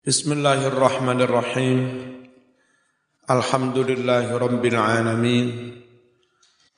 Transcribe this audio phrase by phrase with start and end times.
[0.00, 1.78] بسم الله الرحمن الرحيم
[3.30, 5.48] الحمد لله رب العالمين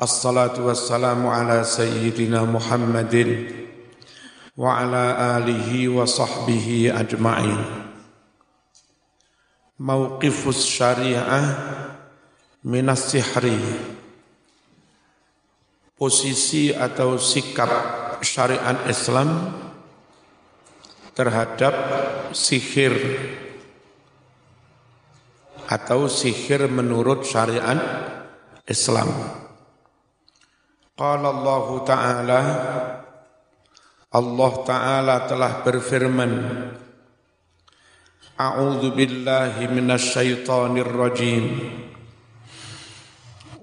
[0.03, 3.15] الصلاة والسلام على سيدنا محمد
[4.59, 5.05] وعلى
[5.39, 6.67] آله وصحبه
[6.99, 7.65] أجمعين
[9.79, 11.43] موقف الشريعة
[12.67, 13.45] من السحر
[15.95, 17.71] posisi atau sikap
[18.19, 19.63] syariat Islam
[21.18, 21.76] terhadap
[22.36, 22.94] sihir
[25.68, 27.80] atau sihir menurut syariat
[28.70, 29.10] Islam.
[30.98, 32.42] Qala Allah Ta'ala
[34.08, 36.32] Allah Ta'ala telah berfirman
[38.38, 41.46] A'udzu billahi minasyaitonir rajim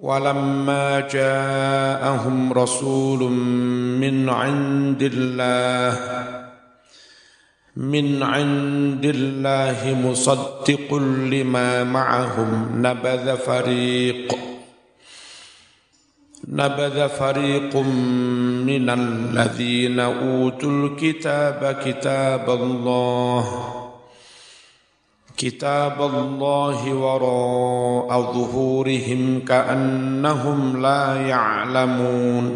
[0.05, 3.21] ولما جاءهم رسول
[3.97, 5.93] من عند الله
[7.80, 10.94] من عند الله مصدق
[11.32, 12.88] لما معهم.
[12.88, 14.36] نبذ فريق.
[16.48, 17.76] نبذ فريق
[18.66, 23.74] من الذين أوتوا الكتاب كتاب الله.
[25.38, 32.56] كتاب الله وراء ظهورهم كأنهم لا يعلمون.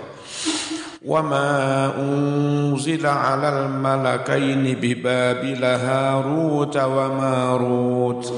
[1.05, 8.33] وما أنزل على الملكين ببابل هاروت وماروت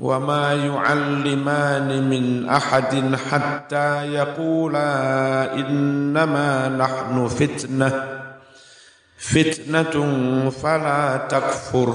[0.00, 8.04] وما يعلمان من أحد حتى يقولا إنما نحن فتنة
[9.18, 9.94] فتنة
[10.50, 11.94] فلا تكفر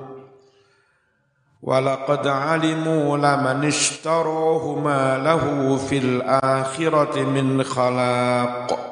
[1.63, 8.87] ولقد علموا لمن اشتروه ما له في الآخرة من خلاق.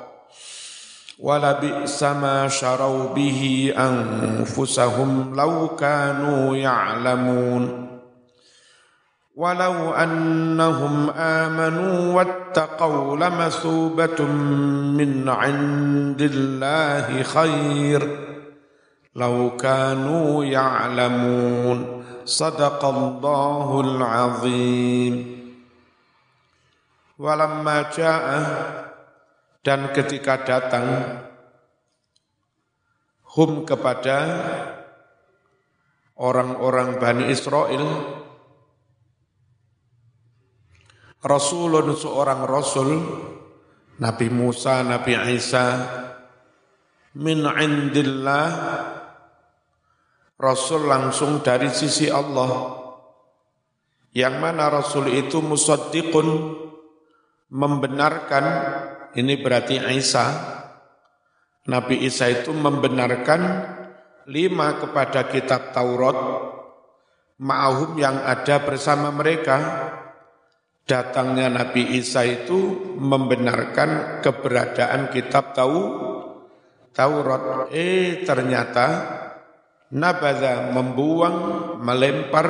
[1.19, 7.89] ولبئس ما شروا به أنفسهم لو كانوا يعلمون.
[9.35, 14.23] ولو أنهم آمنوا واتقوا لمثوبة
[14.97, 18.17] من عند الله خير.
[19.15, 21.98] لو كانوا يعلمون.
[22.29, 25.15] Sadaqallahul azim.
[27.17, 28.45] Walamma ja'ah
[29.65, 30.85] dan ketika datang
[33.33, 34.17] hum kepada
[36.21, 37.83] orang-orang Bani Israel
[41.19, 42.89] Rasulun seorang Rasul
[43.99, 45.65] Nabi Musa, Nabi Isa
[47.19, 48.47] min indillah
[50.39, 52.79] Rasul langsung dari sisi Allah.
[54.15, 56.55] Yang mana Rasul itu musaddiqun
[57.51, 58.45] membenarkan
[59.19, 60.25] ini berarti Isa.
[61.67, 63.41] Nabi Isa itu membenarkan
[64.31, 66.15] lima kepada kitab Taurat
[67.35, 69.59] ma'ahum yang ada bersama mereka
[70.87, 77.43] datangnya Nabi Isa itu membenarkan keberadaan kitab Taurat
[77.75, 78.87] eh ternyata
[79.93, 81.37] nabadha membuang
[81.81, 82.47] melempar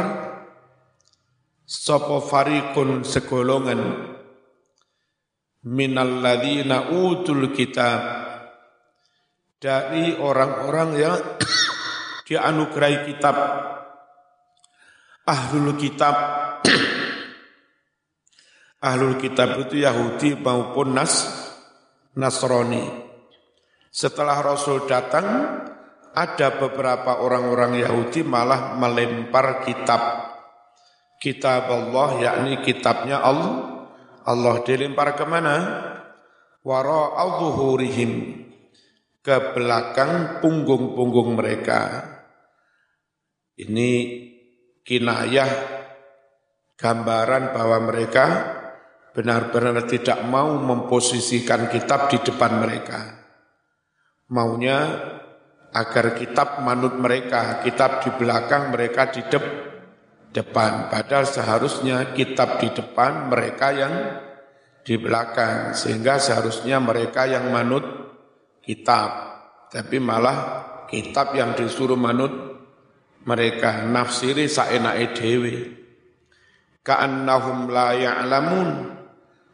[1.64, 4.12] sopo farikun segolongan.
[5.70, 8.28] Minalladzina utul kitab.
[9.60, 11.20] Dari orang-orang yang
[12.28, 13.36] dianugerahi kitab.
[15.28, 16.16] Ahlul kitab.
[18.88, 21.28] Ahlul kitab itu Yahudi maupun Nas
[22.16, 22.88] Nasrani.
[23.92, 25.28] Setelah Rasul datang
[26.14, 30.32] ada beberapa orang-orang Yahudi malah melempar kitab.
[31.20, 33.88] Kitab Allah yakni kitabnya Allah.
[34.24, 35.56] Allah dilempar ke mana
[36.64, 38.46] wara al-zuhurihim.
[39.20, 42.08] Ke belakang punggung-punggung mereka.
[43.60, 43.90] Ini
[44.88, 45.52] kinayah
[46.80, 48.26] gambaran bahwa mereka
[49.12, 53.00] benar-benar tidak mau memposisikan kitab di depan mereka.
[54.32, 54.80] Maunya
[55.70, 59.40] agar kitab manut mereka, kitab di belakang mereka di de
[60.34, 60.90] depan.
[60.90, 63.94] Padahal seharusnya kitab di depan mereka yang
[64.82, 65.74] di belakang.
[65.78, 67.86] Sehingga seharusnya mereka yang manut
[68.62, 69.10] kitab.
[69.70, 70.38] Tapi malah
[70.90, 72.34] kitab yang disuruh manut
[73.26, 75.56] mereka nafsiri saenake dhewe.
[76.82, 78.98] Ka'annahum la ya'lamun.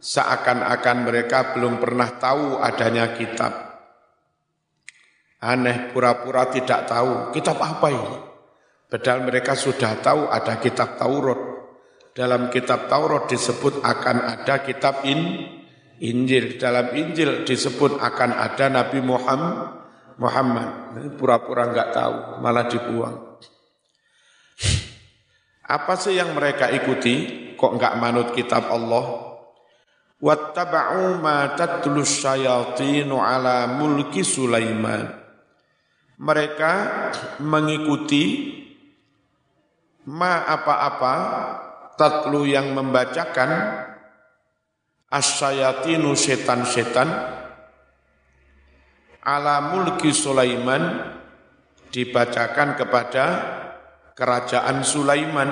[0.06, 3.65] Seakan-akan mereka belum pernah tahu adanya kitab
[5.46, 7.30] Aneh pura-pura tidak tahu.
[7.30, 8.18] Kitab apa ini?
[8.90, 11.38] Padahal mereka sudah tahu ada kitab Taurat.
[12.18, 15.46] Dalam kitab Taurat disebut akan ada kitab in,
[16.02, 16.58] Injil.
[16.58, 19.86] Dalam Injil disebut akan ada Nabi Muhammad.
[20.18, 20.70] Muhammad.
[21.14, 23.38] Pura-pura enggak tahu, malah dibuang.
[25.66, 27.54] Apa sih yang mereka ikuti?
[27.54, 29.38] Kok enggak manut kitab Allah?
[30.18, 35.25] Wattaba'u ma tatlus syayatinu ala mulki Sulaiman
[36.20, 36.74] mereka
[37.44, 38.54] mengikuti
[40.08, 41.16] ma apa-apa
[42.00, 43.84] tatlu yang membacakan
[45.12, 47.10] asyayatinu setan-setan
[49.26, 51.16] ala mulki Sulaiman
[51.90, 53.26] dibacakan kepada
[54.14, 55.50] kerajaan Sulaiman.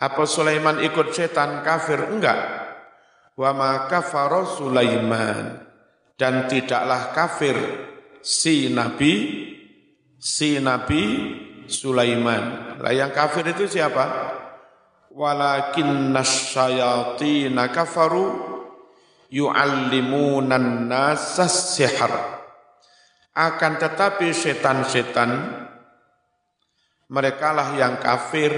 [0.00, 2.02] Apa Sulaiman ikut setan kafir?
[2.10, 2.38] Enggak.
[3.38, 5.64] Wa ma kafara Sulaiman.
[6.14, 7.56] Dan tidaklah kafir
[8.22, 9.43] si Nabi
[10.24, 11.04] si Nabi
[11.68, 12.80] Sulaiman.
[12.80, 14.32] Lah yang kafir itu siapa?
[15.12, 18.32] Walakin nasyayatina kafaru
[19.28, 22.40] yu'allimunan nasas sihar.
[23.36, 25.30] Akan tetapi setan-setan
[27.12, 28.54] mereka lah yang kafir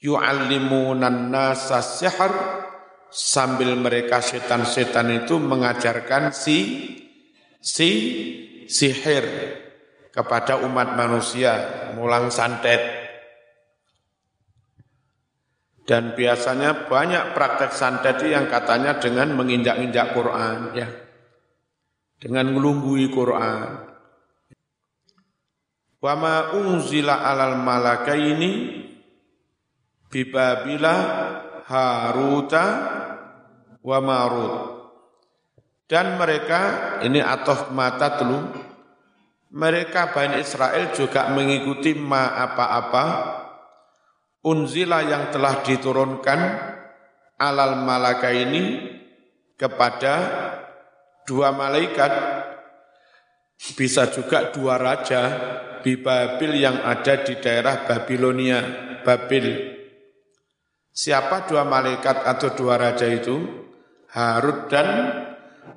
[0.00, 2.32] yu'allimunan nasas sihar
[3.12, 6.58] sambil mereka setan-setan itu mengajarkan si
[7.58, 7.90] si
[8.70, 9.26] sihir
[10.18, 11.54] kepada umat manusia,
[11.94, 12.82] mulang santet.
[15.86, 20.90] Dan biasanya banyak praktek santet yang katanya dengan menginjak-injak Quran, ya,
[22.18, 23.86] dengan ngelunggui Quran.
[26.02, 28.50] Wama unzila alal malakaini
[30.10, 30.94] bibabila
[31.62, 32.66] haruta
[33.86, 34.54] wa marut.
[35.88, 36.60] Dan mereka,
[37.06, 38.67] ini atoh mata telu,
[39.52, 43.04] mereka Bani Israel juga mengikuti ma apa-apa
[44.44, 46.40] unzila yang telah diturunkan
[47.40, 48.92] alal malaka ini
[49.56, 50.14] kepada
[51.24, 52.12] dua malaikat
[53.74, 55.22] bisa juga dua raja
[55.82, 58.60] di Babil yang ada di daerah Babilonia,
[59.02, 59.74] Babil.
[60.94, 63.38] Siapa dua malaikat atau dua raja itu?
[64.08, 64.88] Harut dan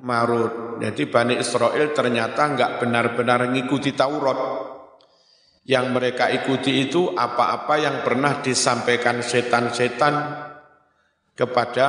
[0.00, 0.80] Marut.
[0.80, 4.70] Jadi Bani Israel ternyata enggak benar-benar mengikuti Taurat.
[5.62, 10.14] Yang mereka ikuti itu apa-apa yang pernah disampaikan setan-setan
[11.38, 11.88] kepada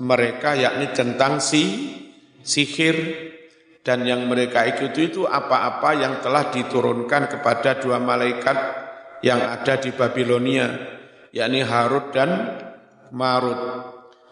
[0.00, 1.92] mereka yakni tentang si
[2.40, 2.96] sihir
[3.84, 8.56] dan yang mereka ikuti itu apa-apa yang telah diturunkan kepada dua malaikat
[9.20, 10.72] yang ada di Babilonia
[11.36, 12.56] yakni Harut dan
[13.12, 13.60] Marut.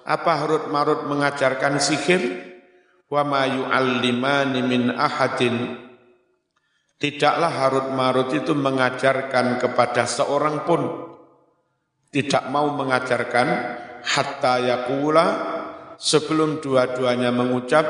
[0.08, 2.47] Apa Harut Marut mengajarkan sihir?
[3.08, 5.88] Wa ma yu'allimani min ahadin.
[6.98, 10.82] Tidaklah Harut Marut itu mengajarkan kepada seorang pun.
[12.08, 13.48] Tidak mau mengajarkan
[14.02, 15.26] hatta yakula
[16.00, 17.86] sebelum dua-duanya mengucap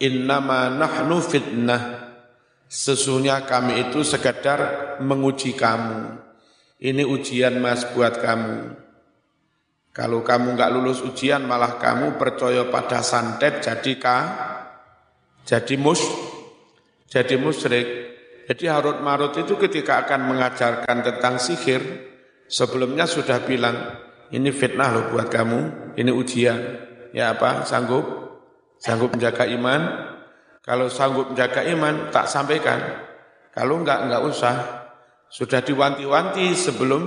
[0.00, 2.12] innama nahnu fitnah.
[2.70, 6.16] Sesungguhnya kami itu sekedar menguji kamu.
[6.80, 8.89] Ini ujian mas buat kamu
[9.90, 14.24] kalau kamu nggak lulus ujian malah kamu percaya pada santet jadi kah?
[15.42, 15.98] Jadi mus
[17.10, 17.88] jadi musyrik.
[18.46, 21.82] Jadi Harut Marut itu ketika akan mengajarkan tentang sihir
[22.46, 23.74] sebelumnya sudah bilang
[24.30, 26.58] ini fitnah loh buat kamu, ini ujian.
[27.10, 27.66] Ya apa?
[27.66, 28.06] Sanggup?
[28.78, 29.80] Sanggup menjaga iman?
[30.62, 32.78] Kalau sanggup menjaga iman tak sampaikan.
[33.50, 34.56] Kalau enggak enggak usah.
[35.30, 37.02] Sudah diwanti-wanti sebelum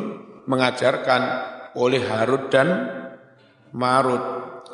[0.48, 2.70] mengajarkan oleh Harut dan
[3.74, 4.22] Marut.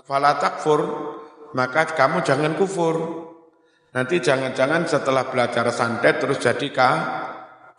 [0.03, 0.81] Fala takfur,
[1.53, 3.27] maka kamu jangan kufur.
[3.89, 6.91] Nanti jangan-jangan setelah belajar santet terus jadi ka,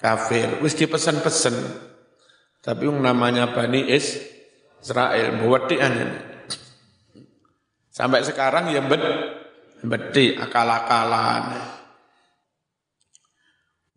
[0.00, 0.58] kafir.
[0.58, 1.54] Wis dipesan-pesan.
[2.60, 4.20] Tapi yang namanya Bani Is,
[4.82, 6.18] Israel, muwadian ini.
[7.88, 9.02] Sampai sekarang ya bed,
[9.84, 11.56] bedi akal-akalan.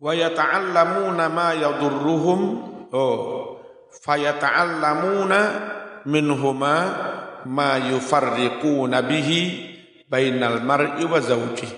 [0.00, 2.40] Wa yata'allamuna ma yadurruhum.
[2.94, 3.43] Oh,
[4.02, 5.40] fayata'allamuna
[6.08, 6.74] minhuma
[7.46, 9.40] ma yufarriquna bihi
[10.08, 11.68] bainal mar'i wa zawji.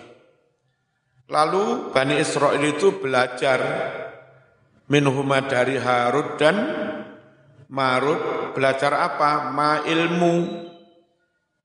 [1.27, 3.59] Lalu Bani Israel itu belajar
[4.87, 6.57] minhuma dari Harut dan
[7.67, 9.51] Marut belajar apa?
[9.51, 10.67] Ma ilmu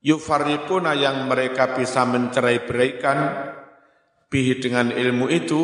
[0.02, 3.18] yufarriquna yang mereka bisa mencerai-beraikan
[4.34, 5.62] bihi dengan ilmu itu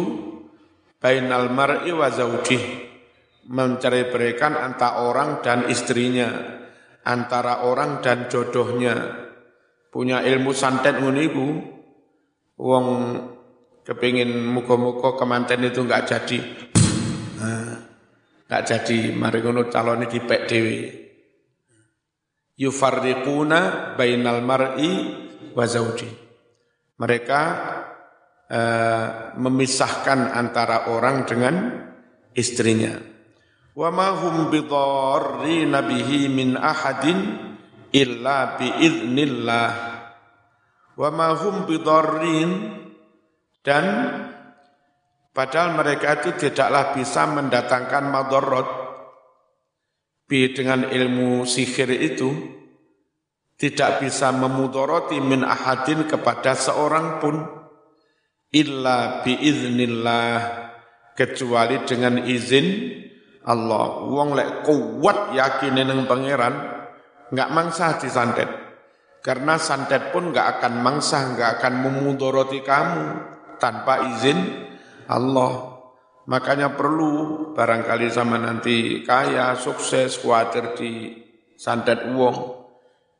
[1.01, 2.06] bainal mar'i wa
[3.48, 6.27] zawjih mencerai-beraikan antara orang dan istrinya
[7.08, 9.25] antara orang dan jodohnya.
[9.88, 11.48] Punya ilmu santet nguniku
[12.60, 12.86] wong
[13.88, 16.39] kepingin muka-muka kemanten itu enggak jadi.
[18.46, 20.80] Enggak jadi mari ngono calon di pek dewi
[22.58, 24.92] yufarriquna bainal mar'i
[25.54, 26.10] wa zawji.
[26.98, 27.42] Mereka
[28.50, 31.56] uh, memisahkan antara orang dengan
[32.34, 33.16] istrinya
[33.77, 37.38] wa ma hum bidarrina bihi min ahadin
[37.93, 39.72] illa biiznillah.
[40.98, 42.74] Wa ma hum bidarrin.
[43.62, 43.86] Dan
[45.29, 48.69] padahal mereka itu tidaklah bisa mendatangkan madorot.
[50.27, 52.34] Bi dengan ilmu sihir itu
[53.55, 57.48] tidak bisa memudoroti min ahadin kepada seorang pun
[58.51, 60.36] illa biiznillah
[61.15, 62.67] kecuali dengan izin
[63.48, 66.56] Allah wong lek kuat yakin neng pangeran
[67.32, 68.68] nggak mangsa di santet
[69.24, 73.06] karena santet pun nggak akan mangsa nggak akan memudoroti kamu
[73.60, 74.39] tanpa izin
[75.12, 75.75] Allah.
[76.27, 80.92] Makanya perlu barangkali sama nanti kaya sukses khawatir di
[81.56, 82.56] santet wong.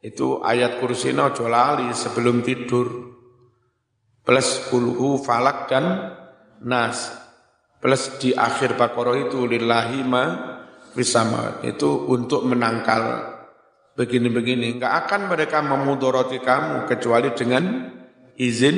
[0.04, 2.88] Itu ayat kursi ojo lali sebelum tidur.
[4.24, 6.16] Plus kulhu falak dan
[6.64, 7.27] nas
[7.78, 10.26] plus di akhir Baqarah itu lillahi ma
[10.98, 13.38] fisama itu untuk menangkal
[13.94, 14.78] begini-begini.
[14.78, 17.94] Enggak akan mereka memudoroti kamu kecuali dengan
[18.38, 18.78] izin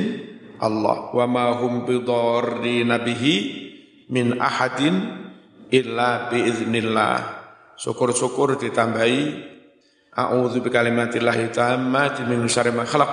[0.60, 1.12] Allah.
[1.12, 3.34] Wa ma hum bidarrina bihi
[4.12, 4.96] min ahadin
[5.72, 7.18] illa biiznillah.
[7.80, 9.48] Syukur-syukur ditambahi.
[10.10, 13.12] A'udzu bikalimatillahi tammati min syarri ma khalaq.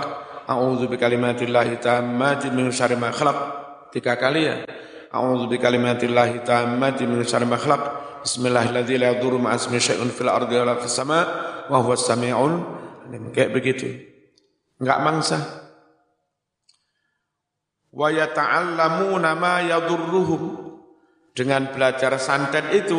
[0.50, 3.40] A'udzu bikalimatillahi tammati min syarri ma khalaq.
[3.96, 4.68] Tiga kali ya
[5.12, 7.82] A'udzu bikalimatillahi tammati min syarri ma khalaq.
[8.28, 11.00] Fil ardi wa la fis.
[13.32, 13.88] Kayak begitu.
[14.84, 15.40] Enggak mangsa.
[17.96, 20.68] Wa yata'allamuna ma yadurruhum.
[21.38, 22.98] Dengan belajar santet itu,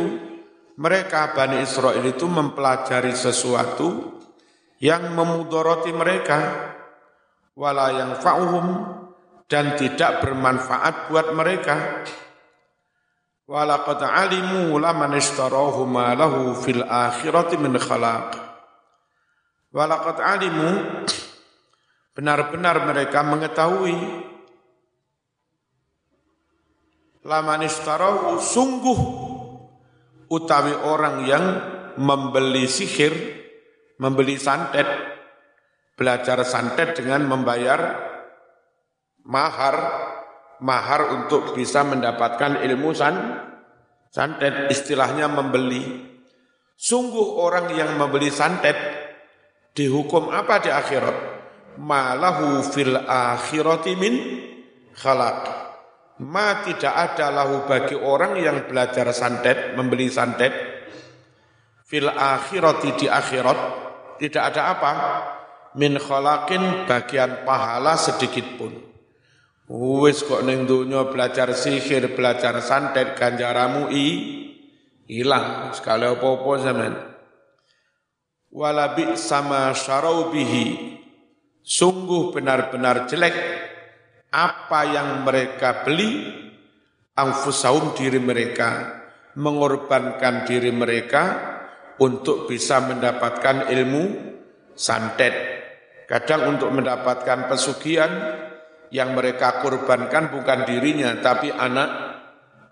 [0.79, 4.15] mereka Bani Israel itu mempelajari sesuatu
[4.79, 6.71] yang memudoroti mereka
[7.59, 8.98] wala yang fa'uhum
[9.49, 12.05] dan tidak bermanfaat buat mereka.
[13.49, 18.37] Walaqad alimu laman ishtarahu ma lahu fil akhirati min khalaq.
[19.73, 20.71] Walaqad alimu
[22.13, 23.97] benar-benar mereka mengetahui
[27.25, 29.01] laman ishtarahu sungguh
[30.29, 31.45] utawi orang yang
[31.97, 33.17] membeli sihir,
[33.97, 34.87] membeli santet,
[35.97, 38.08] belajar santet dengan membayar
[39.29, 39.77] mahar
[40.65, 43.17] mahar untuk bisa mendapatkan ilmu san
[44.09, 46.09] santet istilahnya membeli.
[46.79, 48.79] Sungguh orang yang membeli santet
[49.75, 51.17] dihukum apa di akhirat?
[51.79, 54.15] Malahu fil akhirati min
[54.95, 55.43] khalaq.
[56.19, 60.51] Ma tidak ada lahu bagi orang yang belajar santet membeli santet
[61.87, 63.59] fil akhirati di akhirat
[64.19, 64.93] tidak ada apa?
[65.79, 68.98] Min khalaqin bagian pahala sedikit pun
[69.69, 74.07] Wis kok ning donya belajar sihir, belajar santet ganjaramu i
[75.05, 76.93] hilang sekali apa-apa zaman.
[78.49, 80.97] Wala bi sama syarau bihi.
[81.61, 83.37] Sungguh benar-benar jelek
[84.33, 86.25] apa yang mereka beli
[87.13, 89.05] angfusaum diri mereka
[89.37, 91.23] mengorbankan diri mereka
[92.01, 94.05] untuk bisa mendapatkan ilmu
[94.73, 95.35] santet.
[96.09, 98.11] Kadang untuk mendapatkan pesugihan,
[98.89, 101.89] yang mereka korbankan bukan dirinya tapi anak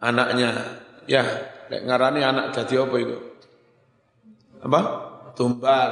[0.00, 0.50] anaknya.
[1.06, 1.22] Ya
[1.70, 3.16] lek ngarani anak jadi apa itu?
[4.64, 4.80] Apa?
[5.36, 5.90] Tumbal.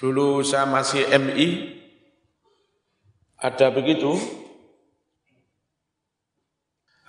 [0.00, 1.48] Dulu saya masih MI
[3.40, 4.16] ada begitu?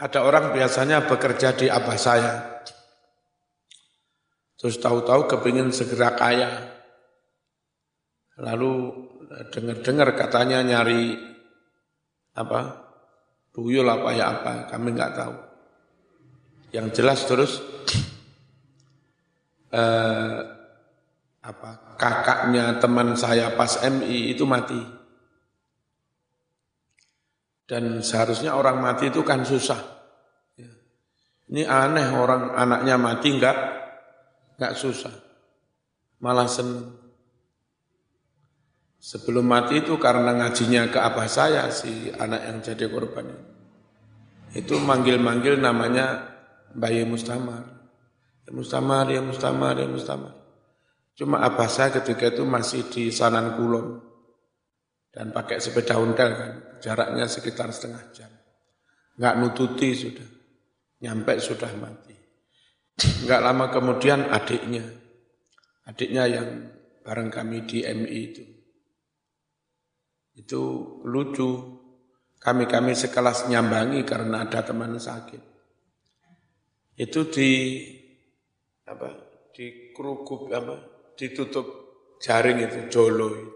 [0.01, 2.33] Ada orang biasanya bekerja di abah saya.
[4.57, 6.49] Terus tahu-tahu kepingin segera kaya.
[8.41, 8.93] Lalu
[9.51, 11.19] dengar-dengar katanya nyari
[12.35, 12.59] apa
[13.51, 15.35] buyul apa ya apa kami nggak tahu
[16.71, 17.59] yang jelas terus
[19.79, 20.39] eh,
[21.41, 24.77] apa kakaknya teman saya pas MI itu mati.
[27.65, 29.79] Dan seharusnya orang mati itu kan susah.
[30.59, 30.71] Ya.
[31.49, 33.57] Ini aneh orang anaknya mati enggak
[34.57, 35.13] enggak susah.
[36.21, 37.00] Malah senang.
[39.01, 43.45] Sebelum mati itu karena ngajinya ke abah saya si anak yang jadi korban itu.
[44.51, 46.29] Itu manggil-manggil namanya
[46.77, 47.65] Bayi Mustamar.
[48.45, 50.37] Ya Mustamar, ya Mustamar, ya Mustamar.
[51.17, 54.05] Cuma abah saya ketika itu masih di Sanan Kulon
[55.11, 58.31] dan pakai sepeda ontel kan, jaraknya sekitar setengah jam.
[59.19, 60.29] Nggak nututi sudah,
[61.03, 62.15] nyampe sudah mati.
[63.25, 64.85] Nggak lama kemudian adiknya,
[65.89, 66.47] adiknya yang
[67.03, 68.43] bareng kami di MI itu,
[70.35, 70.61] itu
[71.03, 71.79] lucu.
[72.41, 75.41] Kami-kami sekelas nyambangi karena ada teman sakit.
[76.97, 77.49] Itu di
[78.89, 79.09] apa?
[79.53, 80.91] Di kerukup apa?
[81.21, 81.67] ditutup
[82.17, 83.51] jaring itu, jolo itu.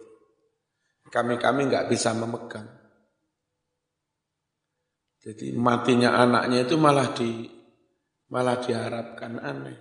[1.10, 2.66] Kami-kami nggak bisa memegang.
[5.26, 7.50] Jadi matinya anaknya itu malah di
[8.30, 9.78] malah diharapkan aneh.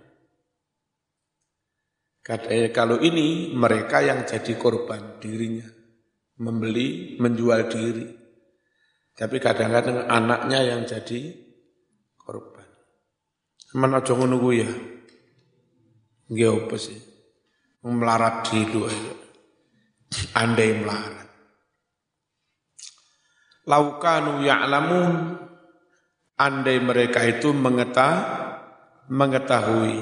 [2.25, 5.69] Katanya kalau ini mereka yang jadi korban dirinya,
[6.41, 8.07] membeli, menjual diri.
[9.15, 11.35] Tapi kadang-kadang anaknya yang jadi
[12.19, 12.67] korban.
[13.79, 14.71] Mana jangan nunggu ya?
[16.31, 17.15] Nggih apa sih?
[17.85, 18.81] melarat di itu
[20.33, 21.29] andai melarat
[23.69, 25.37] laukanu ya'lamun
[26.41, 28.17] andai mereka itu mengetah
[29.13, 30.01] mengetahui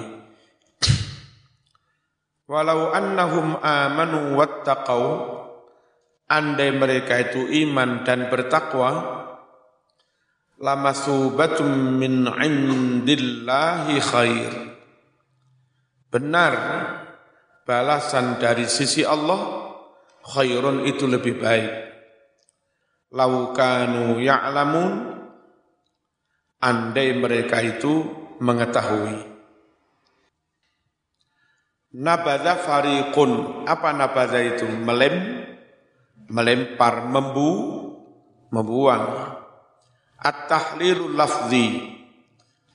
[2.47, 5.03] walau annahum amanu wattaqau
[6.33, 9.21] andai mereka itu iman dan bertakwa
[10.57, 14.53] lamasubatum min indillahi khair
[16.09, 16.53] benar
[17.69, 19.63] balasan dari sisi Allah
[20.23, 21.73] khairun itu lebih baik.
[23.13, 24.93] Laukanu ya'lamun
[26.63, 28.07] andai mereka itu
[28.41, 29.31] mengetahui.
[31.93, 33.65] Nabadha fariqun.
[33.69, 34.65] Apa nabadha itu?
[34.65, 35.45] Melem,
[36.29, 37.51] melempar, membu,
[38.53, 39.39] membuang.
[40.19, 41.91] At-tahlilul lafzi.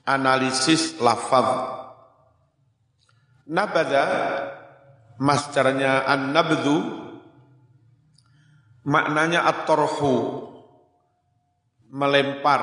[0.07, 1.75] Analisis lafaz.
[3.47, 4.03] Nabadha
[5.17, 6.77] Masdarnya an-nabdhu
[8.85, 10.45] maknanya at-tarhu
[11.89, 12.61] melempar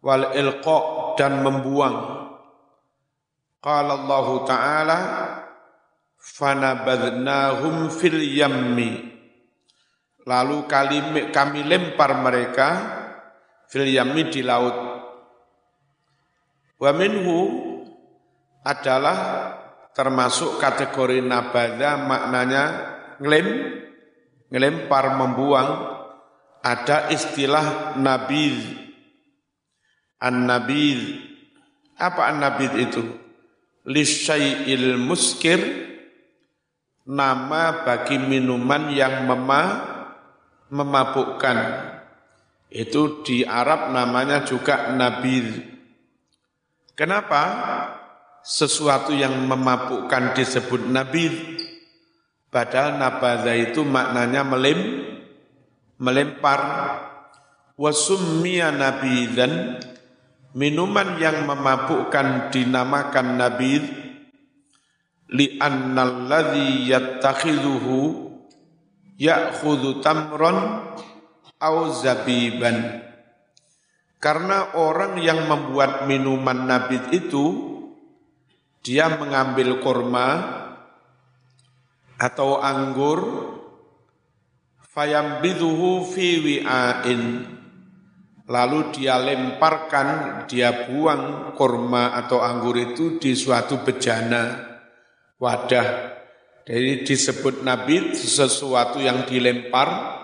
[0.00, 0.78] wal ilqa
[1.20, 1.96] dan membuang.
[3.60, 5.00] Qala Allah Ta'ala
[6.16, 9.13] fanabadnahum fil yammi
[10.24, 12.68] lalu kami, kami lempar mereka
[13.68, 14.76] fil yammi di laut
[16.80, 17.40] wa minhu
[18.64, 19.18] adalah
[19.94, 22.64] termasuk kategori nabada maknanya
[23.22, 23.48] ngelem,
[24.50, 25.70] ngelempar, membuang.
[26.64, 28.56] Ada istilah nabil.
[30.16, 31.20] An-nabil.
[32.00, 33.04] Apa an-nabil itu?
[33.84, 35.60] Lisyai'il muskir,
[37.04, 39.62] nama bagi minuman yang mema,
[40.70, 41.58] memabukkan.
[42.70, 45.74] Itu di Arab namanya juga nabil.
[46.94, 47.42] Kenapa?
[48.44, 51.32] sesuatu yang memabukkan disebut nabi
[52.52, 55.00] padahal nabadha itu maknanya melem
[55.96, 56.60] melempar
[57.80, 58.68] wasummiya
[59.32, 59.80] dan
[60.52, 63.80] minuman yang memabukkan dinamakan nabi
[65.32, 68.28] li annalladhi yattakhidhuhu
[69.18, 70.58] ya'khudhu tamron
[71.58, 73.02] au zabiban.
[74.18, 77.76] Karena orang yang membuat minuman nabid itu
[78.80, 80.28] dia mengambil kurma
[82.16, 83.20] atau anggur
[84.96, 87.52] fayambiduhu fi wi'ain.
[88.44, 90.08] Lalu dia lemparkan
[90.48, 94.76] dia buang kurma atau anggur itu di suatu bejana
[95.40, 96.13] wadah
[96.64, 100.20] jadi disebut nabi sesuatu yang dilempar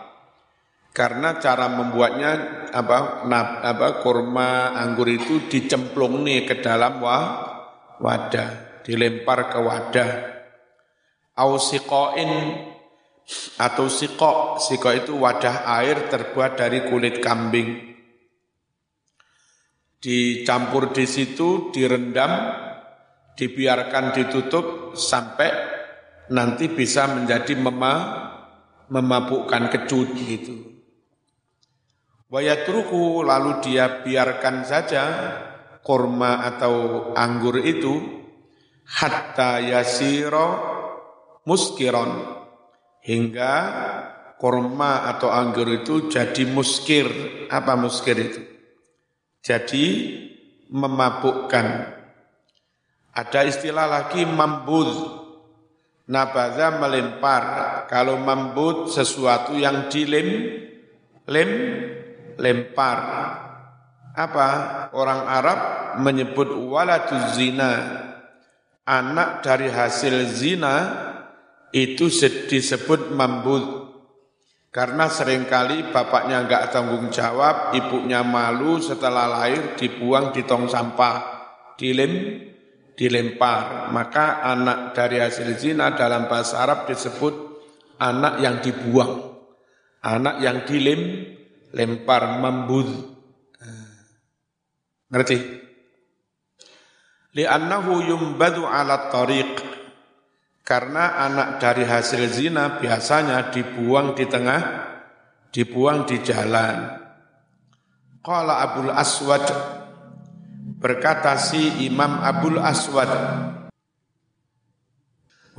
[0.91, 7.25] karena cara membuatnya apa nab, apa kurma anggur itu dicemplung nih ke dalam wah
[8.03, 10.11] wadah, dilempar ke wadah.
[11.39, 12.33] Au siqoin
[13.61, 17.95] atau siqo, siqo itu wadah air terbuat dari kulit kambing.
[20.01, 22.33] Dicampur di situ, direndam,
[23.37, 25.70] dibiarkan ditutup sampai
[26.31, 27.95] nanti bisa menjadi mema,
[28.89, 30.57] memabukkan kecut gitu.
[32.31, 35.05] Wayatruku lalu dia biarkan saja
[35.83, 37.99] kurma atau anggur itu
[38.87, 40.49] hatta yasiro
[41.43, 42.39] muskiron
[43.03, 43.55] hingga
[44.39, 47.11] korma atau anggur itu jadi muskir.
[47.51, 48.41] Apa muskir itu?
[49.43, 49.85] Jadi
[50.71, 51.99] memabukkan.
[53.11, 55.20] Ada istilah lagi mambud.
[56.11, 57.45] Nabadha melempar.
[57.87, 60.59] Kalau mambud sesuatu yang dilem,
[61.31, 61.51] lem,
[62.35, 62.99] lempar.
[64.19, 64.49] Apa?
[64.91, 65.59] Orang Arab
[66.03, 67.73] menyebut waladuz zina.
[68.83, 70.77] Anak dari hasil zina
[71.71, 72.11] itu
[72.51, 73.87] disebut mambud.
[74.71, 81.19] Karena sering kali bapaknya enggak tanggung jawab, ibunya malu setelah lahir dibuang di tong sampah,
[81.75, 82.39] dilem,
[83.01, 83.89] dilempar.
[83.89, 87.33] Maka anak dari hasil zina dalam bahasa Arab disebut
[87.97, 89.41] anak yang dibuang.
[90.05, 91.33] Anak yang dilem,
[91.73, 92.89] lempar, membud.
[95.09, 95.39] Ngerti?
[97.41, 99.55] Li'annahu yumbadu ala tariq
[100.67, 104.63] karena anak dari hasil zina biasanya dibuang di tengah,
[105.51, 107.01] dibuang di jalan.
[108.21, 109.47] Qala Abul Aswad
[110.81, 113.13] berkata si Imam Abul Aswad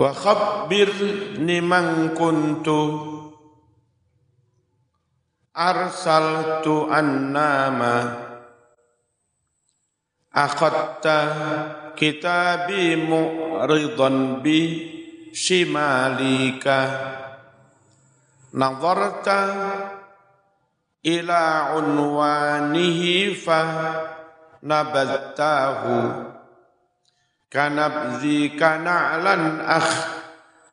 [0.02, 2.82] wa khabbirni man kuntu
[5.54, 8.18] arsaltu annama
[10.34, 11.20] akhadta
[11.94, 14.60] kitabi mu'ridan bi
[15.30, 16.80] shimalika
[18.58, 19.40] nazarta
[21.06, 23.62] ila unwanihi fa
[24.62, 25.98] nabadtahu
[27.52, 29.92] kanabzi kana'lan akh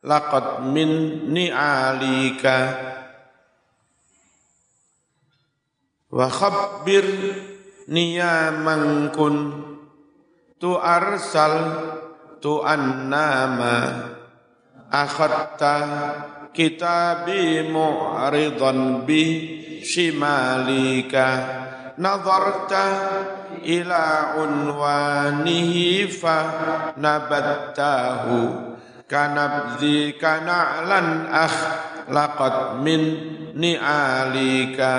[0.05, 2.57] laqad min ni'alika
[6.09, 7.05] wa khabbir
[7.91, 9.35] niyaman kun
[10.55, 11.55] tu arsal
[12.39, 14.07] tu annama
[14.89, 15.75] akhadta
[16.55, 17.67] kitabi
[23.63, 26.37] ila unwanihi fa
[26.97, 28.69] nabattahu
[29.09, 33.01] kanabzi kana'lan akhlaqat min
[33.57, 34.91] ni'alika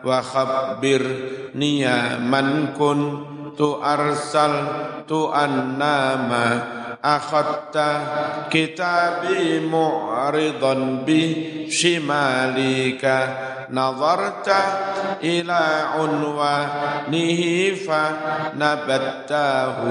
[0.00, 1.02] wa khabbir
[1.52, 3.00] niyaman kun
[3.58, 4.54] tu arsal
[5.04, 7.90] tu annama akhadta
[8.50, 11.20] kitabi mu'ridan bi
[11.70, 14.60] shimalika nazarta
[15.20, 18.02] ila unwanihi fa
[18.56, 19.90] nabattahu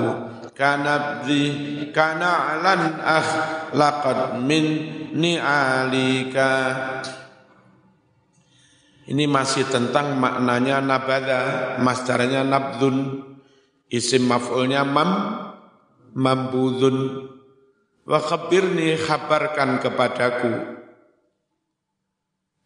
[0.53, 1.45] kanabdi
[1.93, 4.65] kana'lan akhlaqad min
[5.13, 6.53] ni'alika
[9.07, 11.39] ini masih tentang maknanya nabada,
[11.79, 13.23] masdarnya nabdun,
[13.87, 15.11] isim maf'ulnya mam,
[16.11, 17.29] mambudun
[18.07, 20.51] wa khabirni khabarkan kepadaku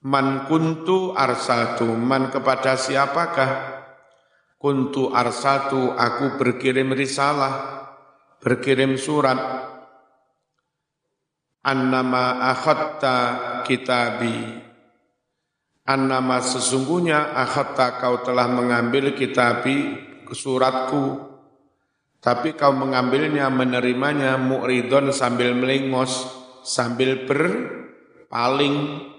[0.06, 1.90] man kuntu arsaltu.
[1.94, 3.82] Man kepada siapakah?
[4.62, 7.82] Kuntu arsaltu aku berkirim risalah
[8.42, 9.38] berkirim surat.
[11.62, 13.18] Annama akhatta
[13.66, 14.66] kitabi.
[15.86, 21.30] Annama sesungguhnya akhatta kau telah mengambil kitabi suratku.
[22.22, 26.30] Tapi kau mengambilnya, menerimanya mu'ridon sambil melingos,
[26.62, 29.10] sambil berpaling,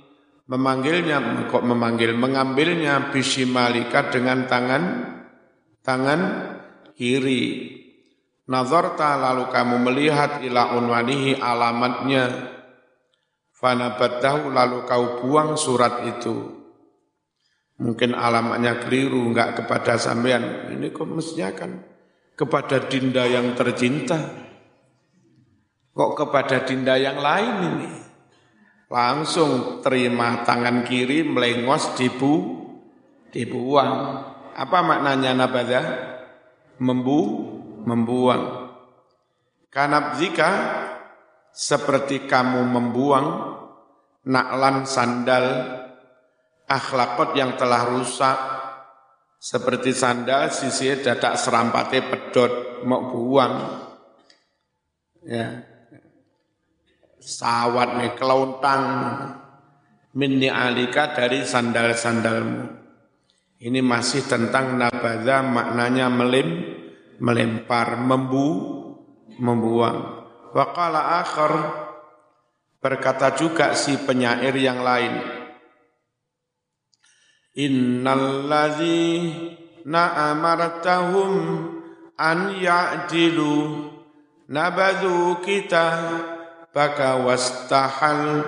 [0.47, 4.85] memanggilnya, kok memanggil, mengambilnya bisimalika dengan tangan
[5.83, 6.21] tangan
[6.95, 7.79] kiri.
[8.43, 12.51] Nazarta lalu kamu melihat ila unwanihi alamatnya.
[13.55, 16.59] Fanabatahu lalu kau buang surat itu.
[17.79, 20.71] Mungkin alamatnya keliru, enggak kepada sampean.
[20.75, 21.71] Ini kok mestinya kan
[22.35, 24.19] kepada dinda yang tercinta.
[25.95, 28.02] Kok kepada dinda yang lain ini?
[28.93, 32.61] Langsung terima tangan kiri melengos dibu,
[33.33, 34.21] dibuang.
[34.53, 35.81] Apa maknanya nabada?
[36.77, 37.21] Membu,
[37.89, 38.69] membuang.
[39.73, 40.51] Karena jika
[41.57, 43.27] seperti kamu membuang
[44.29, 45.47] naklan sandal
[46.69, 48.39] akhlakot yang telah rusak
[49.41, 53.55] seperti sandal sisi dadak serampate pedot mau buang
[55.27, 55.72] ya
[57.23, 58.85] sawat nih kelontang
[60.19, 62.83] minni alika dari sandal-sandalmu.
[63.63, 66.67] Ini masih tentang nabadha maknanya melim
[67.23, 68.51] melempar membu
[69.39, 70.27] membuang.
[70.51, 71.53] Waqala akhar
[72.83, 75.15] berkata juga si penyair yang lain.
[79.93, 81.33] Amartahum
[82.19, 83.55] an ya'dilu
[84.51, 85.87] nabadhu kita
[86.73, 88.43] baka wastahal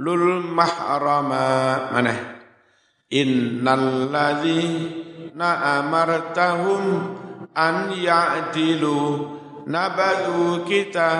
[0.00, 1.92] lul mahrama.
[1.92, 2.40] Mana?
[3.12, 4.08] Innal
[5.36, 7.14] na amartahum
[7.52, 9.36] an ya'dilu.
[9.68, 11.12] Nabadu kita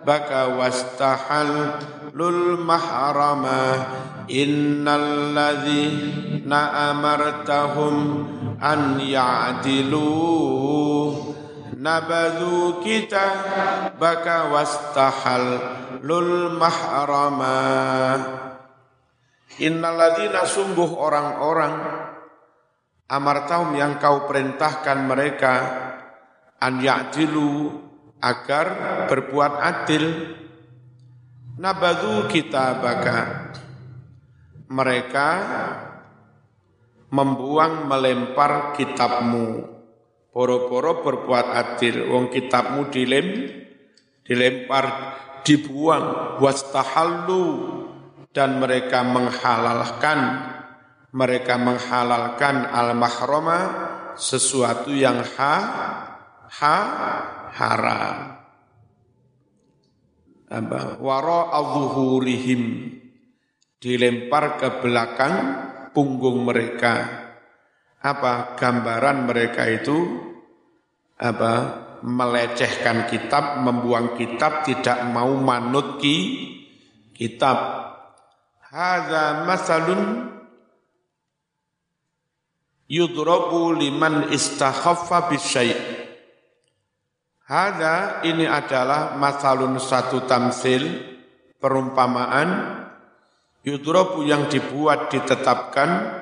[0.00, 1.76] baka wastahal
[2.16, 3.84] lul mahrama.
[4.32, 5.36] Innal
[6.48, 7.96] na amartahum
[8.56, 10.08] an ya'dilu
[11.82, 13.26] nabadhu kita
[13.98, 15.46] baka wastahal
[16.06, 17.58] lul mahrama.
[19.58, 21.74] Innalladzina sumbuh orang-orang
[23.10, 25.54] amartahum yang kau perintahkan mereka
[26.62, 27.74] an ya'dilu
[28.22, 28.66] agar
[29.10, 30.38] berbuat adil.
[31.52, 33.18] Nabadhu kita baka
[34.72, 35.28] mereka
[37.12, 39.71] membuang melempar kitabmu
[40.32, 43.52] Poro-poro berbuat adil, wong kitabmu dilem,
[44.24, 44.86] dilempar,
[45.44, 47.44] dibuang, wastahallu.
[48.32, 50.20] Dan mereka menghalalkan
[51.12, 53.58] mereka menghalalkan al-mahrama
[54.16, 55.56] sesuatu yang ha
[56.48, 56.78] ha
[57.52, 58.16] haram.
[60.48, 60.96] Apa?
[61.00, 62.92] Al-zuhurihim
[63.80, 65.34] dilempar ke belakang
[65.92, 67.21] punggung mereka
[68.02, 69.98] apa gambaran mereka itu
[71.22, 71.52] apa
[72.02, 76.18] melecehkan kitab, membuang kitab, tidak mau manut ki
[77.14, 77.88] kitab.
[78.58, 80.34] Hadza masalun
[82.90, 86.02] yudrabu liman istakhaffa bisyai'
[87.42, 90.88] Hadza ini adalah masalun satu tamsil
[91.60, 92.80] perumpamaan
[93.60, 96.21] yudrabu yang dibuat ditetapkan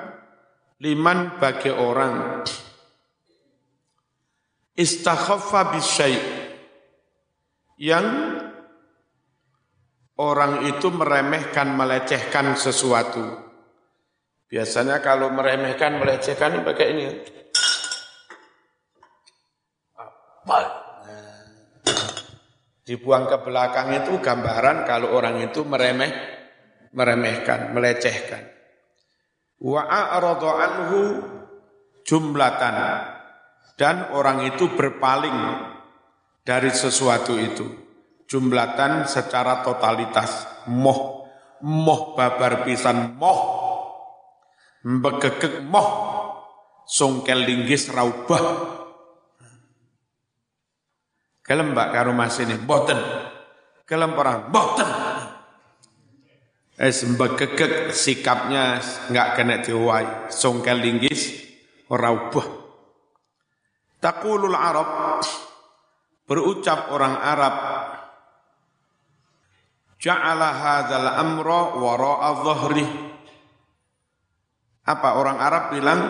[0.81, 2.41] liman bagi orang.
[4.73, 6.17] Istakhaffa bisyai.
[7.77, 8.07] Yang
[10.17, 13.21] orang itu meremehkan melecehkan sesuatu.
[14.49, 17.05] Biasanya kalau meremehkan melecehkan pakai ini.
[19.97, 20.59] Apa?
[22.81, 26.11] Dibuang ke belakang itu gambaran kalau orang itu meremeh
[26.91, 28.60] meremehkan melecehkan
[29.61, 30.99] wa a'radu anhu
[32.01, 32.75] jumlatan.
[33.77, 35.37] Dan orang itu berpaling
[36.45, 37.65] dari sesuatu itu.
[38.29, 40.65] Jumlatan secara totalitas.
[40.69, 41.25] Moh.
[41.65, 43.17] Moh babar pisan.
[43.17, 43.41] Moh.
[44.85, 45.89] Mbegegek moh.
[46.85, 48.43] Songkel linggis raubah.
[51.41, 52.99] Kelem mbak karo mas ini, boten.
[53.83, 55.10] Kelem orang, boten
[56.81, 58.81] es mbekekek sikapnya
[59.13, 60.33] nggak kena diwai.
[60.33, 61.37] Songkel linggis
[61.93, 62.47] ora ubah.
[64.01, 65.21] Taqulul arab
[66.25, 67.55] berucap orang Arab
[70.01, 72.87] ja'ala hadzal amra wara'a dhahri.
[74.81, 76.01] Apa orang Arab bilang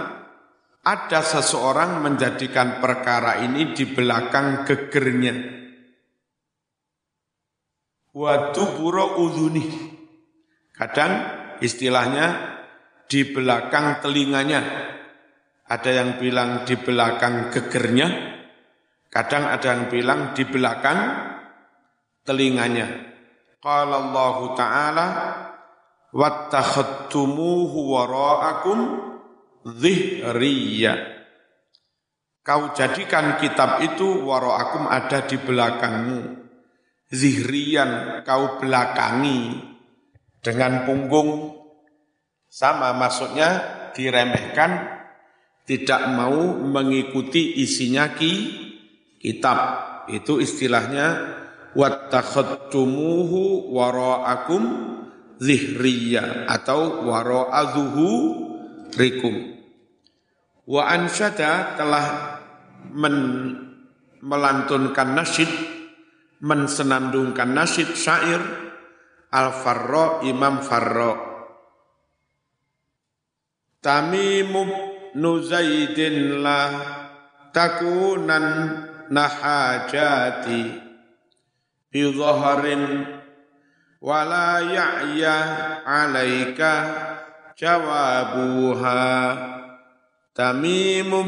[0.87, 5.35] ada seseorang menjadikan perkara ini di belakang gegernya.
[8.15, 9.99] Wa dubura udhuni
[10.80, 11.12] Kadang
[11.64, 12.26] istilahnya
[13.08, 14.60] di belakang telinganya.
[15.66, 18.08] Ada yang bilang di belakang gegernya,
[19.10, 20.98] kadang ada yang bilang di belakang
[22.22, 22.86] telinganya.
[23.58, 25.06] Qala Allah Ta'ala,
[26.14, 28.78] وَاتَّخَذْتُمُوهُ وَرَاءَكُمْ
[29.66, 30.82] ظِهْرِيَّ
[32.46, 36.46] Kau jadikan kitab itu wara'akum ada di belakangmu.
[37.10, 39.58] Zihrian kau belakangi
[40.41, 41.61] dengan punggung.
[42.51, 43.63] Sama maksudnya
[43.95, 44.99] diremehkan
[45.63, 48.33] tidak mau mengikuti isinya ki
[49.23, 49.87] kitab.
[50.11, 51.39] Itu istilahnya
[51.71, 54.63] wattakhadtumuhu wara'akum
[55.39, 58.07] zihriya atau wara'adhuhu
[58.99, 59.61] rikum
[60.71, 62.05] wa ansyada telah
[62.93, 63.15] men,
[64.21, 65.49] melantunkan nasyid
[66.41, 68.39] mensenandungkan nasyid syair
[69.31, 71.11] Al-Farra Imam Farra.
[73.81, 74.69] Tamimub
[75.15, 76.61] Nuzaidin la
[77.51, 78.47] takunan
[79.11, 80.63] nahajati
[81.91, 83.03] bi dhaharin
[83.99, 85.37] wala ya'ya
[85.83, 86.73] alaika
[87.59, 89.03] jawabuha.
[90.31, 91.27] Tamimub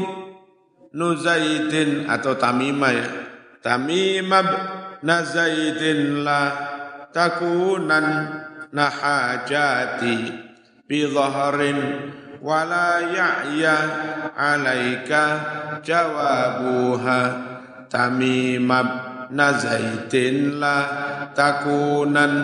[0.96, 3.08] nuzaidin atau tamimah ya.
[3.60, 4.48] Tamimab
[5.04, 6.72] nazaidin la
[7.14, 8.08] takunan
[8.74, 10.16] nahajati
[10.90, 12.10] bi dhahrin
[12.42, 13.76] wala ya'ya
[14.36, 15.22] alaika
[15.80, 17.20] jawabuha
[17.88, 20.78] tamimab nazaitin la
[21.32, 22.34] takunan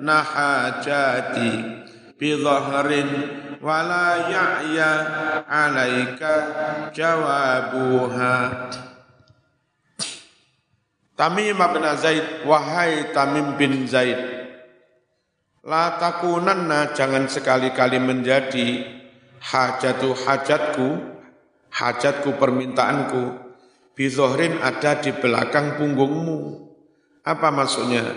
[0.00, 1.50] nahajati
[2.16, 3.10] bidhahrin
[3.60, 4.92] wala ya'ya
[5.44, 6.32] alaika
[6.96, 8.34] jawabuha
[11.20, 14.16] Tamim bin Zaid wahai Tamim bin Zaid
[15.60, 18.88] la takunanna jangan sekali-kali menjadi
[19.44, 20.88] hajatu hajatku
[21.68, 23.50] hajatku permintaanku
[24.00, 26.72] bizohrin ada di belakang punggungmu.
[27.20, 28.16] Apa maksudnya?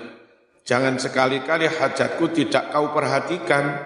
[0.63, 3.83] Jangan sekali-kali hajatku tidak kau perhatikan.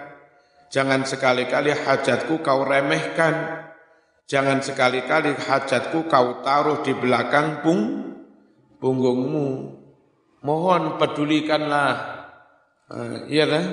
[0.70, 3.66] Jangan sekali-kali hajatku kau remehkan.
[4.30, 8.07] Jangan sekali-kali hajatku kau taruh di belakang pung,
[8.78, 9.78] punggungmu.
[10.42, 11.92] Mohon pedulikanlah.
[12.88, 13.64] Uh, iya kan?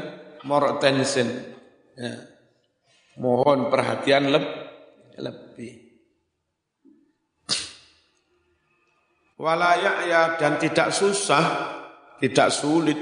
[0.43, 1.29] More attention.
[1.95, 2.13] Ya.
[3.15, 4.45] Mohon perhatian leb,
[5.15, 5.85] lebih.
[9.35, 11.45] walayakya dan tidak susah,
[12.19, 12.97] tidak sulit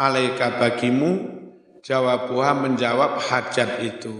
[0.00, 1.38] alaika bagimu
[1.84, 4.16] jawabuha menjawab hajat itu.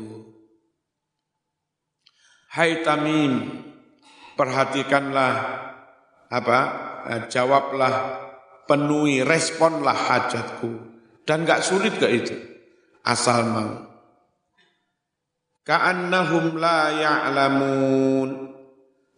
[2.51, 3.63] Hai Tamim,
[4.35, 5.35] perhatikanlah
[6.27, 6.90] apa?
[7.09, 7.95] Eh, jawablah,
[8.69, 10.71] penuhi, responlah hajatku.
[11.25, 12.37] Dan gak sulit gak itu?
[13.07, 13.73] Asal mau.
[15.65, 18.51] Ka'annahum la ya'lamun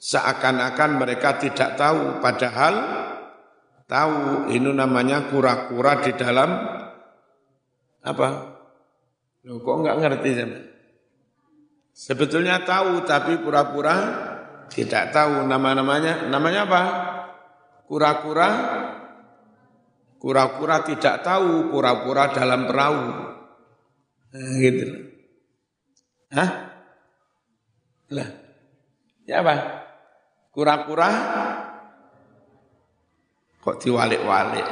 [0.03, 2.75] seakan-akan mereka tidak tahu padahal
[3.87, 6.51] tahu ini namanya kura-kura di dalam
[8.03, 8.29] apa
[9.47, 10.59] Loh, kok enggak ngerti sama
[11.95, 13.95] sebetulnya tahu tapi pura-pura
[14.67, 16.83] tidak tahu nama-namanya namanya apa
[17.93, 18.49] kura-kura
[20.17, 23.05] kura-kura tidak tahu pura-pura dalam perahu
[24.33, 25.13] nah, gitu
[26.33, 26.51] Hah?
[28.13, 28.29] Lah,
[29.29, 29.55] ya apa?
[30.49, 31.09] Kura-kura
[33.61, 34.69] kok diwalik-walik.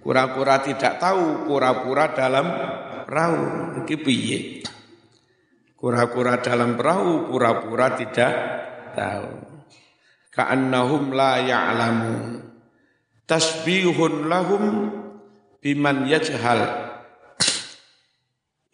[0.00, 2.46] Kura-kura tidak tahu, kura-kura dalam
[3.04, 3.44] perahu.
[3.84, 4.38] Iki piye?
[5.76, 8.32] Kura-kura dalam perahu, pura-pura tidak
[8.96, 9.53] tahu.
[10.34, 12.42] Ka'annahum la ya'lamun.
[13.24, 14.90] Tasbihun lahum
[15.62, 16.90] biman yajhal.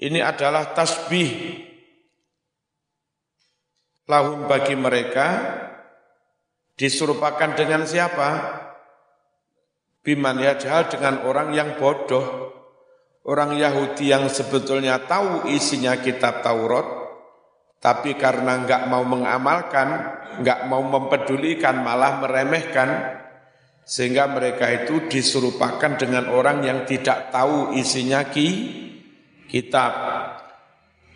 [0.00, 1.60] Ini adalah tasbih
[4.08, 5.28] lahum bagi mereka
[6.80, 8.56] Diserupakan dengan siapa?
[10.00, 12.56] Biman yajhal dengan orang yang bodoh.
[13.20, 16.88] Orang Yahudi yang sebetulnya tahu isinya kitab Taurat,
[17.80, 19.88] tapi karena enggak mau mengamalkan,
[20.36, 22.88] enggak mau mempedulikan, malah meremehkan,
[23.88, 28.48] sehingga mereka itu diserupakan dengan orang yang tidak tahu isinya ki,
[29.48, 29.92] kitab.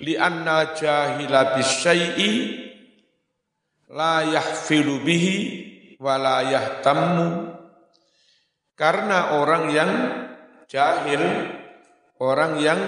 [0.01, 2.33] Li'anna jahila bisyai'i
[3.95, 5.37] la yahfilu bihi
[6.03, 7.29] wa la yahtammu
[8.75, 9.91] karena orang yang
[10.67, 11.23] jahil
[12.19, 12.81] orang yang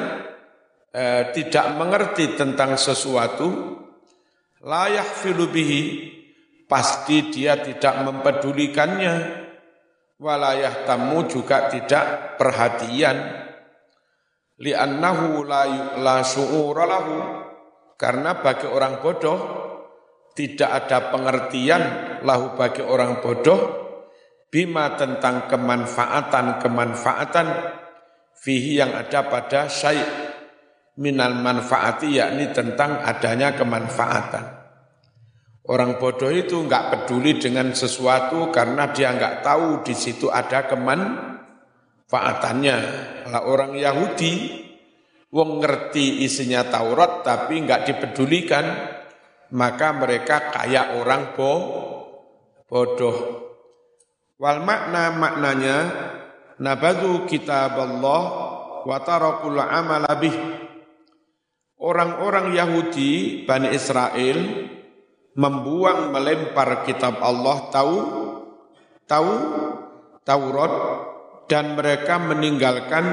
[0.97, 3.77] eh, tidak mengerti tentang sesuatu
[4.65, 5.83] la yahfilu bihi
[6.65, 9.45] pasti dia tidak mempedulikannya.
[10.17, 13.45] Walayah tamu juga tidak perhatian.
[14.57, 17.21] Li'annahu la, la su'ura lahu
[18.01, 19.37] karena bagi orang bodoh
[20.33, 21.83] tidak ada pengertian
[22.25, 23.85] lahu bagi orang bodoh
[24.49, 27.47] bima tentang kemanfaatan-kemanfaatan
[28.41, 30.26] fihi yang ada pada syai'
[30.97, 34.57] minal manfaati yakni tentang adanya kemanfaatan.
[35.67, 42.77] Orang bodoh itu enggak peduli dengan sesuatu karena dia enggak tahu di situ ada kemanfaatannya.
[43.27, 44.63] Kalau orang Yahudi,
[45.35, 48.63] wong ngerti isinya Taurat tapi enggak dipedulikan,
[49.59, 51.53] maka mereka kayak orang bo,
[52.71, 53.43] bodoh.
[54.39, 55.77] Wal makna maknanya
[56.63, 58.23] nabadu kitab Allah
[58.87, 60.15] wa tarakul amala.
[61.77, 64.39] Orang-orang Yahudi Bani Israel
[65.37, 67.97] membuang melempar kitab Allah tahu
[69.05, 69.35] tahu
[70.27, 70.73] Taurat
[71.47, 73.05] dan mereka meninggalkan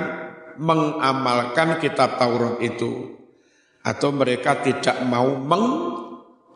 [0.57, 3.19] mengamalkan kitab Taurat itu.
[3.83, 5.67] Atau mereka tidak mau meng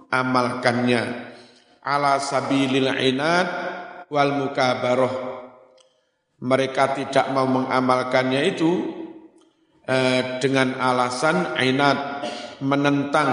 [0.07, 1.35] amalkannya
[1.83, 3.47] ala sabilil inad
[4.07, 5.15] wal mukabaroh.
[6.39, 8.96] Mereka tidak mau mengamalkannya itu
[9.87, 12.27] eh, dengan alasan inad
[12.61, 13.31] menentang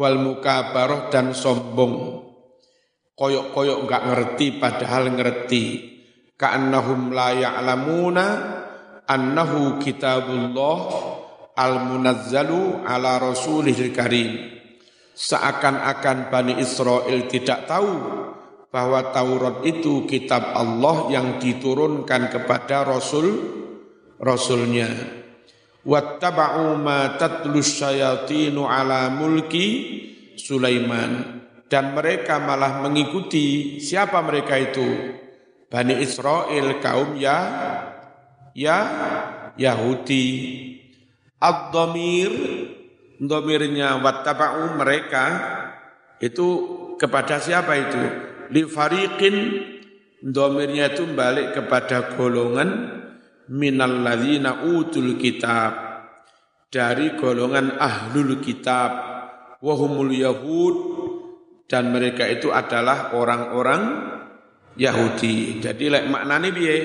[0.00, 2.24] wal mukabaroh dan sombong.
[3.18, 5.64] Koyok-koyok enggak ngerti padahal ngerti.
[6.38, 8.26] Ka'annahum la ya'lamuna
[9.10, 10.78] annahu kitabullah
[11.58, 14.54] al-munazzalu ala rasulihil karim.
[15.18, 17.90] Seakan-akan Bani Israel tidak tahu
[18.70, 23.34] bahwa Taurat itu kitab Allah yang diturunkan kepada Rasul
[24.22, 25.17] Rasulnya.
[25.86, 29.66] Wattaba'u ma tatlus syayatinu ala mulki
[30.34, 31.38] Sulaiman.
[31.68, 35.14] Dan mereka malah mengikuti siapa mereka itu?
[35.68, 37.38] Bani Israel kaum ya
[38.56, 38.78] ya
[39.60, 40.26] Yahudi.
[41.38, 42.32] Ad-dhamir
[43.20, 45.24] dhamirnya wattaba'u mereka
[46.18, 46.46] itu
[46.96, 48.02] kepada siapa itu?
[48.48, 49.36] Li fariqin
[50.24, 52.96] dhamirnya itu balik kepada golongan
[53.52, 55.72] minal ladzina utul kitab
[56.68, 58.90] dari golongan ahlul kitab
[59.64, 60.76] wahumul yahud
[61.68, 64.16] dan mereka itu adalah orang-orang
[64.78, 65.60] Yahudi.
[65.60, 66.76] Jadi lek maknane piye?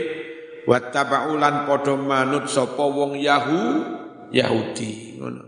[0.68, 3.62] Wattaba'ulan padha manut sapa wong Yahu
[4.34, 5.44] Yahudi ngono.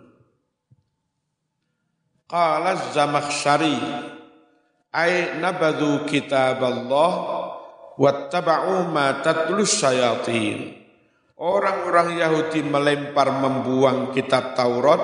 [2.27, 3.75] Qala Zamakhsyari
[4.91, 7.11] ay nabadu kitab Allah
[7.95, 10.84] wattaba'u ma tatlus syayatin.
[11.35, 15.03] Orang-orang Yahudi melempar membuang kitab Taurat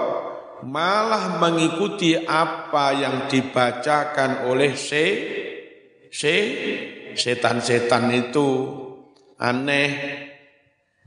[0.63, 5.05] malah mengikuti apa yang dibacakan oleh se
[6.07, 6.35] se
[7.19, 8.47] setan-setan itu.
[9.43, 9.91] Aneh.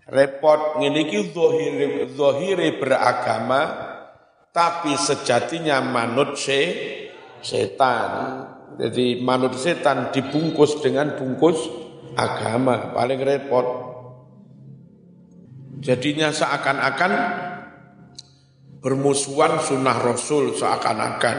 [0.04, 0.76] Repot.
[0.76, 3.62] Ngene iki zahire zahire beragama
[4.52, 6.60] tapi sejatinya manut se
[7.40, 8.10] setan.
[8.76, 11.64] Jadi manut setan dibungkus dengan bungkus
[12.12, 12.92] agama.
[12.92, 13.93] Paling repot
[15.84, 17.12] Jadinya seakan-akan
[18.80, 21.36] bermusuhan sunnah Rasul seakan-akan.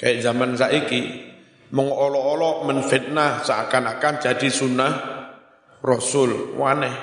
[0.00, 1.00] Kayak zaman saiki
[1.68, 4.92] mengolok-olok menfitnah seakan-akan jadi sunnah
[5.84, 6.56] Rasul.
[6.56, 6.96] Waneh.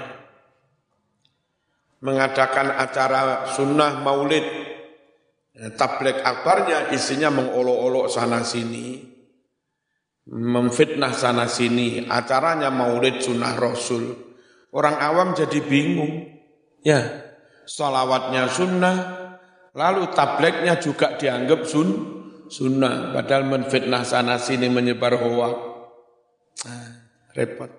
[2.01, 4.73] Mengadakan acara sunnah maulid.
[5.77, 9.05] Tablek akbarnya isinya mengolok-olok sana sini.
[10.33, 12.09] Memfitnah sana sini.
[12.09, 14.30] Acaranya maulid sunnah Rasul
[14.71, 16.31] Orang awam jadi bingung.
[16.81, 17.27] Ya,
[17.67, 18.97] salawatnya sunnah,
[19.75, 21.89] lalu tableknya juga dianggap sun,
[22.47, 23.13] sunnah.
[23.13, 25.49] Padahal menfitnah sana sini menyebar hoa.
[26.65, 26.87] Nah,
[27.35, 27.69] repot.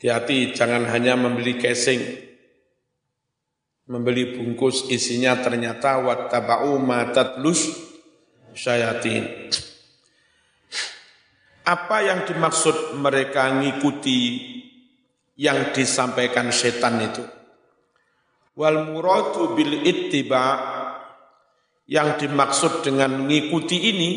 [0.00, 2.00] Hati-hati jangan hanya membeli casing,
[3.84, 7.68] membeli bungkus isinya ternyata wattaba'u ma tatlus
[8.56, 9.52] syayatin.
[11.64, 14.20] Apa yang dimaksud mereka ngikuti
[15.36, 17.24] yang disampaikan setan itu?
[18.56, 20.78] Wal muradu bil ittiba.
[21.90, 24.10] Yang dimaksud dengan mengikuti ini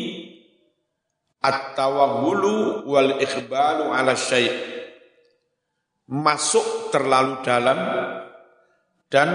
[1.42, 4.46] at-tawahhulu wal ikhbalu ala syai'
[6.06, 7.78] masuk terlalu dalam
[9.10, 9.28] dan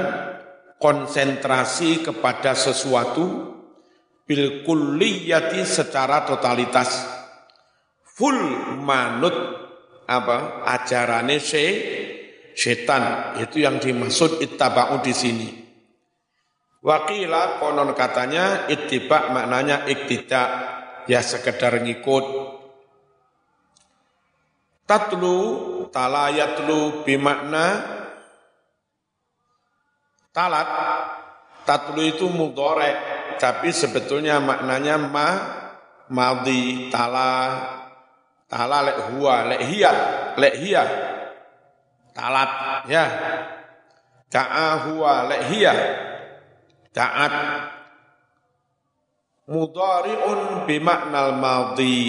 [0.80, 3.58] konsentrasi kepada sesuatu
[4.24, 7.19] bil kulliyati secara totalitas
[8.20, 8.36] full
[8.84, 9.32] manut.
[10.04, 10.68] Apa?
[10.68, 11.66] Ajarane se
[12.52, 13.34] setan.
[13.40, 15.50] Itu yang dimaksud ittaba'u di sini.
[16.84, 20.50] Wakila konon katanya ittiba maknanya iktidak
[21.08, 22.26] ya sekedar ngikut.
[24.84, 25.38] Tatlu
[25.88, 27.68] talayatlu bimakna.
[30.36, 30.70] Talat.
[31.64, 32.98] Tatlu itu mudorek
[33.40, 35.30] tapi sebetulnya maknanya ma
[36.12, 37.79] madhi tala
[38.50, 39.92] Tala lek huwa, lek hiya,
[40.34, 40.84] lek hiya.
[42.18, 42.52] Talat,
[42.90, 43.06] ya.
[44.26, 45.74] Ta'a huwa, lek hiya.
[46.90, 47.34] Ta'at.
[49.46, 52.02] Mudari'un bimaknal madhi.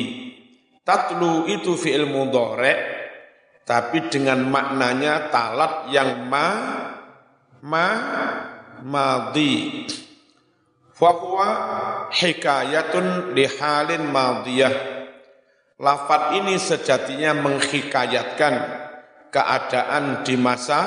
[0.81, 3.01] Tatlu itu fi'il mudhari'
[3.69, 6.49] tapi dengan maknanya talat yang ma
[7.63, 7.89] ma
[8.81, 9.85] madhi.
[10.97, 11.49] Fahuwa
[12.13, 15.00] hikayatun lihalin madiyah
[15.81, 18.55] Lafat ini sejatinya menghikayatkan
[19.33, 20.81] keadaan di masa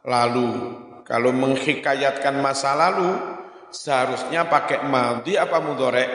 [0.00, 0.80] lalu.
[1.04, 3.20] Kalau menghikayatkan masa lalu,
[3.68, 6.08] seharusnya pakai madi apa mudorek?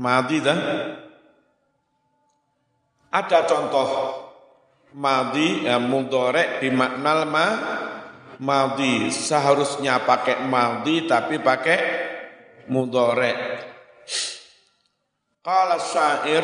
[0.00, 0.58] Madi dan
[3.12, 3.88] ada contoh
[4.96, 7.46] madi ya, mudorek bimaknal ma
[8.40, 11.78] madi seharusnya pakai madi tapi pakai
[12.68, 13.55] mudorek
[15.46, 16.42] Qala syair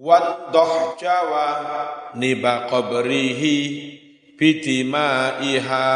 [0.00, 1.48] Waddoh jawa
[2.16, 3.58] niba qabrihi
[4.40, 5.88] bidima'iha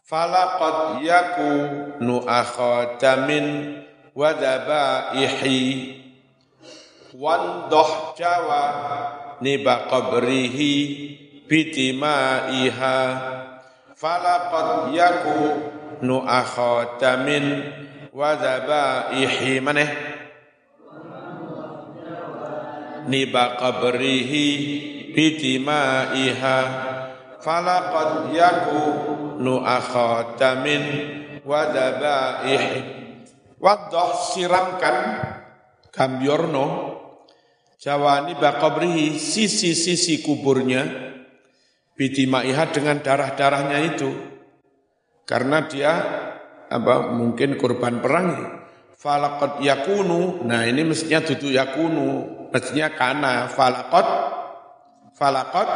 [0.00, 3.46] falaqad yakunu akhatamin
[4.16, 5.60] wadabaihi.
[7.20, 8.64] Waddoh jawa
[9.44, 10.72] niba qabrihi
[11.44, 12.96] bidima'iha
[13.92, 17.44] falaqad yakunu nu akhatamin
[18.16, 19.90] wa zabaihi maneh
[23.12, 24.46] niba qabrihi
[25.12, 26.58] bitimaiha.
[27.36, 30.82] Falaqad yakunu akhatamin
[31.44, 32.80] wa zabaihi
[33.60, 34.96] wadah siramkan
[35.94, 36.98] Kamyorno
[37.76, 40.82] Jawani bakabrihi sisi-sisi kuburnya
[41.94, 44.10] Bidimaiha dengan darah-darahnya itu.
[45.24, 45.92] Karena dia
[46.66, 48.58] apa mungkin korban perang
[48.96, 53.34] falakot yakunu nah ini mestinya duduk yakunu mestinya kana.
[53.50, 54.08] Falakot
[55.12, 55.68] falakot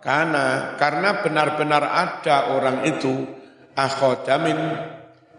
[0.00, 0.76] kana.
[0.80, 3.26] Karena benar-benar ada orang itu
[3.76, 4.58] akhodamin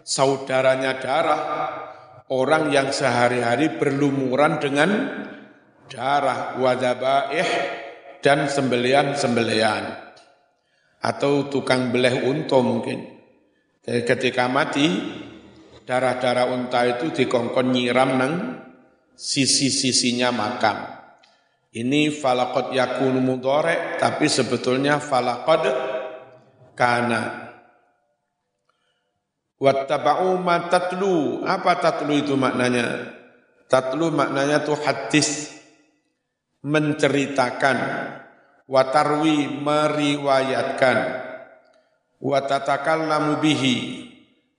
[0.06, 1.42] saudaranya darah
[2.30, 4.90] orang yang sehari-hari berlumuran dengan
[5.90, 7.48] darah wadabaih
[8.22, 10.06] dan sembelian-sembelian.
[10.98, 13.17] Atau tukang beleh unta mungkin
[13.84, 14.86] jadi ketika mati,
[15.88, 18.32] darah-darah unta itu dikongkon nyiram nang
[19.16, 20.76] sisi-sisinya makam.
[21.68, 25.62] Ini falakot yakun mudore, tapi sebetulnya falakot
[26.76, 27.48] kana.
[29.58, 31.42] Wattaba'u ma tatlu.
[31.42, 33.18] Apa tatlu itu maknanya?
[33.66, 35.58] Tatlu maknanya tuh hadis
[36.62, 37.78] menceritakan
[38.70, 41.17] watarwi meriwayatkan
[42.18, 42.38] wa
[43.38, 43.76] bihi.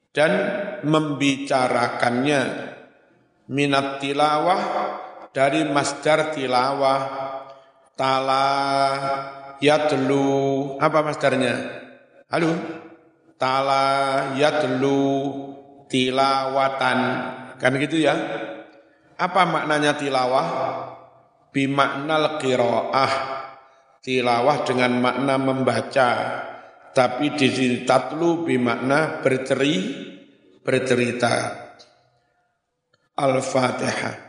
[0.10, 0.32] Dan
[0.84, 2.42] membicarakannya
[3.46, 4.62] minat tilawah
[5.30, 7.02] dari masdar tilawah.
[7.94, 8.48] Tala
[9.60, 10.26] yatlu
[10.80, 11.56] apa masdarnya?
[12.32, 12.52] Halo?
[13.36, 13.86] Tala
[14.40, 15.00] yatlu
[15.92, 17.00] tilawatan.
[17.60, 18.16] Kan gitu ya?
[19.20, 20.48] Apa maknanya tilawah?
[21.52, 23.14] Bimaknal qiraah.
[24.00, 26.10] Tilawah dengan makna membaca
[26.94, 30.08] tapi di sini tatlu bimakna berceri
[30.64, 31.66] bercerita.
[33.20, 34.29] Al-Fatihah.